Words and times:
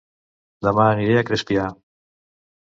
Dema 0.67 0.85
aniré 0.93 1.19
a 1.19 1.25
Crespià 1.29 1.67